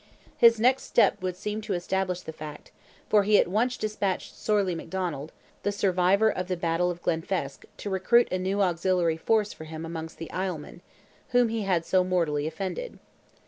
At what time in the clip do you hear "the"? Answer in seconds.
2.21-2.33, 5.61-5.71, 6.47-6.57, 10.17-10.31